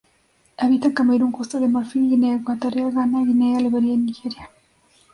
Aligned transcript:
Habita 0.57 0.87
en 0.87 0.93
Camerún, 0.95 1.31
Costa 1.31 1.59
de 1.59 1.67
Marfil, 1.67 2.09
Guinea 2.09 2.37
Ecuatorial, 2.37 2.91
Ghana, 2.91 3.19
Guinea, 3.23 3.59
Liberia 3.59 3.93
y 3.93 3.97
Nigeria. 3.97 4.49